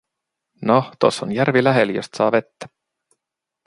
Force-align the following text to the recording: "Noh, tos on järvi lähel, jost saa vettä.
"Noh, 0.71 0.89
tos 1.05 1.21
on 1.27 1.35
järvi 1.37 1.63
lähel, 1.69 1.89
jost 1.99 2.13
saa 2.21 2.31
vettä. 2.39 2.69